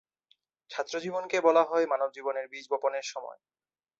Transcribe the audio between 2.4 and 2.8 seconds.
বীজ